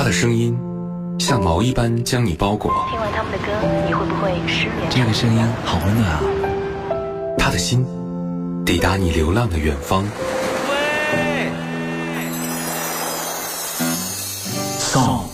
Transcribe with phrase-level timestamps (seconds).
[0.00, 0.58] 他的声音
[1.18, 2.72] 像毛衣般将你包裹。
[2.88, 3.52] 听完他们的歌，
[3.86, 4.88] 你会不会失眠？
[4.88, 6.22] 这个声音好温暖啊！
[7.36, 7.84] 他的心
[8.64, 10.02] 抵达你流浪的远方。
[10.70, 11.50] 喂
[14.78, 15.24] Song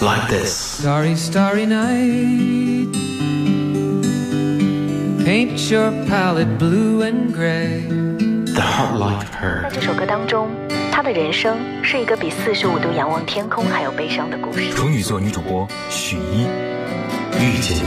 [0.00, 0.80] like this.
[0.80, 2.88] Starry, starry night.
[5.26, 7.82] Paint your palette blue and gray.
[8.46, 9.64] The heart like her.
[9.64, 10.48] 在这首歌当中，
[10.96, 14.70] 他的人生是一个比四十五度仰望天空还要悲伤的故事。
[14.70, 16.42] 处女座女主播许一，
[17.36, 17.82] 遇见你，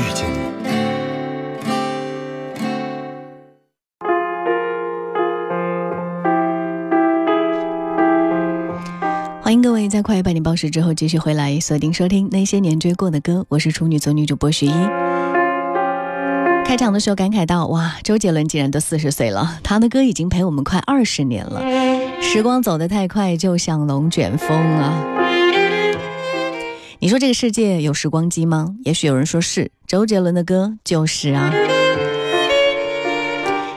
[0.00, 0.38] 遇见你。
[9.42, 14.72] 欢迎各位在快一百年报时之后继续回来锁定收听那些年追过的歌，我是处女座女主播徐一。
[16.64, 21.60] 开场的时候感慨到，哇，周杰伦竟然都四十岁了，他的歌已经陪我们快二十年了，
[22.20, 25.04] 时光走得太快，就像龙卷风啊。
[26.98, 28.74] 你说这个世界有时光机吗？
[28.84, 31.52] 也许有人说是，周杰伦的歌就是啊。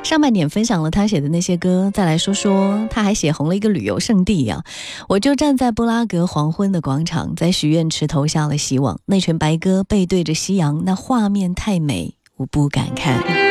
[0.04, 4.64] 上半年分享了他写的那些歌，再来说说他还写红了一个旅游胜地呀、
[5.08, 9.00] 我就站在布拉格黄昏的广场，在许愿池投下了希望。
[9.06, 13.49] 那群白鸽背对着夕阳，那画面太美，我不敢看。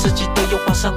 [0.00, 0.94] 一幅十八世纪的油画上，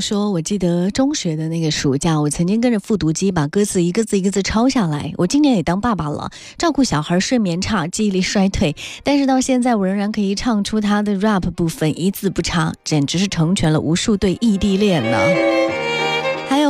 [0.00, 5.12] 说，我记得中学的那个暑假，我曾经跟着复读机把歌词一个字一个字抄下来。
[5.16, 15.18] 我今年也当爸爸了，照顾小孩，睡眠差，记忆力衰退，但是到现在我仍然可以唱出他的 rap 部分，一字不差，简直是成全了无数对异地恋呢。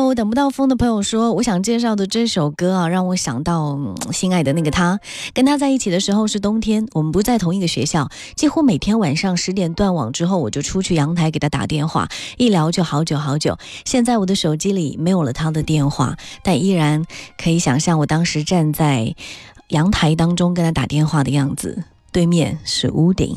[0.08, 3.78] 我等不到风的朋友说，我想介绍的这首歌啊，让我想到、
[4.10, 4.98] 心爱的那个他。
[5.34, 12.08] 跟他在一起的时候是冬天，我们不在同一个学校，几乎每天晚上十点断网之后，我就出去阳台给他打电话，
[12.38, 13.58] 一聊就好久好久。
[13.84, 17.04] 现在我的手机里没有了他的电话，但依然
[17.36, 19.14] 可以想象我当时站在
[19.68, 23.36] 阳台当中跟他打电话的样子，对面是屋顶。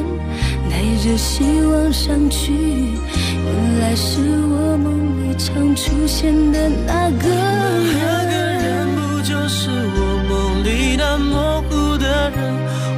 [1.01, 8.85] 着希望上去，原来是我梦里常出现的那个人那个人。
[8.95, 9.99] 不就是我
[10.29, 12.37] 梦里那模糊的人？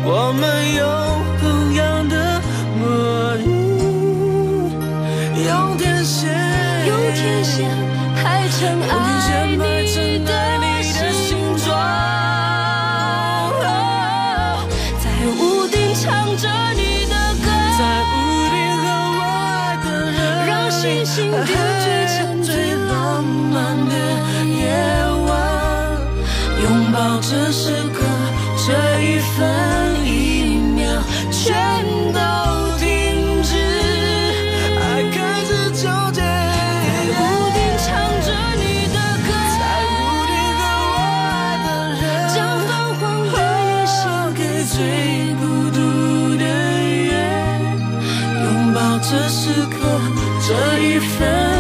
[0.04, 0.44] 我们
[0.76, 0.84] 有
[1.40, 2.42] 同样的
[2.78, 2.84] 魔
[3.36, 3.48] 力，
[5.48, 6.28] 用天线，
[6.86, 7.70] 用天线
[8.22, 8.60] 排成
[8.90, 9.13] 爱
[20.84, 23.96] 星星点缀成最浪漫的
[24.46, 24.68] 夜
[25.26, 25.32] 晚，
[26.62, 28.04] 拥抱这时刻，
[28.58, 30.84] 这一分一秒
[31.32, 31.56] 全
[32.12, 32.20] 都
[32.80, 32.84] 停
[33.44, 33.56] 止，
[34.78, 36.20] 爱开始纠结。
[36.20, 37.18] 在屋
[37.54, 37.88] 顶唱
[38.20, 39.96] 着你的歌，在屋
[40.28, 40.62] 顶和
[40.92, 42.04] 我爱的人，
[42.36, 42.36] 将
[42.68, 43.34] 泛黄的
[43.70, 43.96] 夜献
[44.36, 44.76] 给最
[45.40, 45.78] 孤独
[46.36, 46.44] 的
[47.08, 47.08] 人。
[48.44, 49.40] 拥抱这时
[49.72, 49.80] 刻，
[50.46, 51.53] 这一份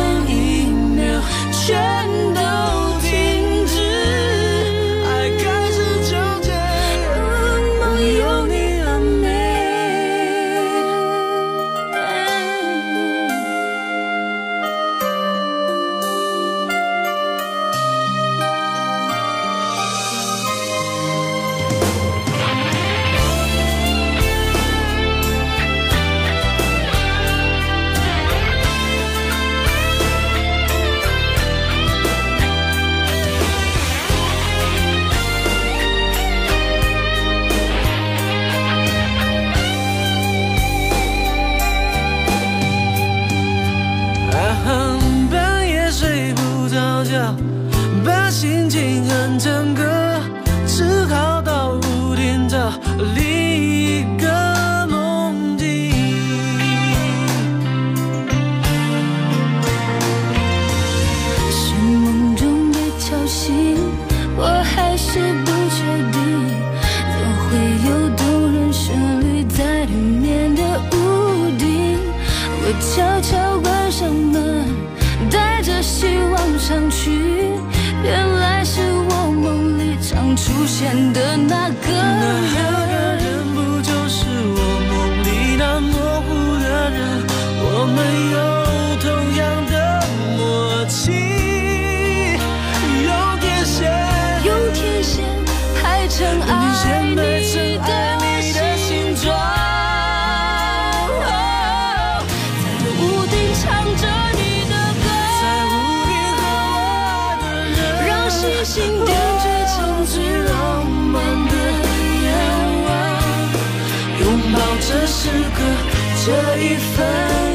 [116.34, 117.06] 这一分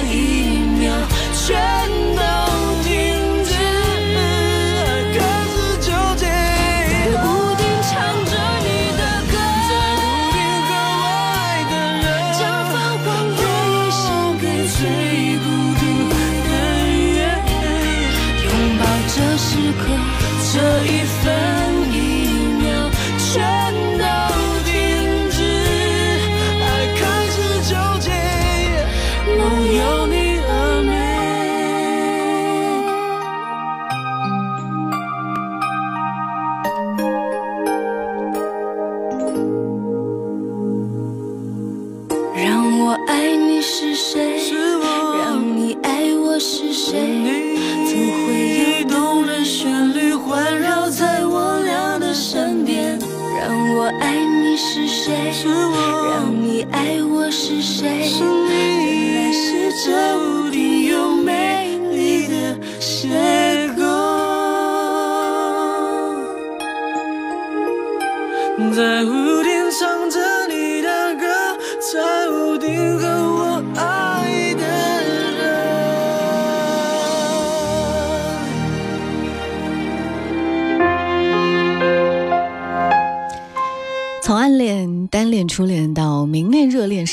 [0.08, 0.94] 一秒
[1.34, 2.07] 全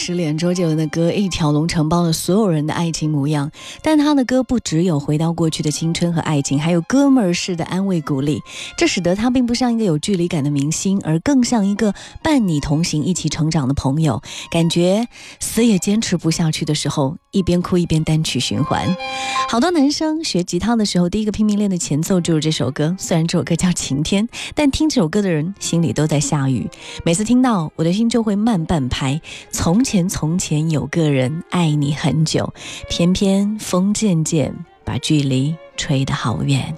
[0.06, 3.50] 失恋，周杰伦的歌一条龙承包了所有人的爱情模样。
[3.82, 8.40] 但他的歌不只有回到过去的青春和爱情，还有哥们儿式的安慰鼓励，
[8.78, 14.22] 这使得他并不像一个有距离感的明星，而更像一个伴你同行、一起成长的朋友。
[14.52, 15.08] 感觉
[15.40, 18.96] 死也坚持不下去的时候，一边哭一边单曲循环。
[19.50, 22.96] 好多男生学吉他的时候，第一个拼命练的前奏就是这首歌。
[23.00, 26.70] 虽然这首歌叫《晴天》，但听这首歌的人心里都在下雨。
[27.04, 29.20] 每次听到，我的心就会慢半拍。
[29.50, 32.54] 从前前，从前有个人爱你很久，
[32.90, 36.76] 偏偏风渐渐把距离吹得好远。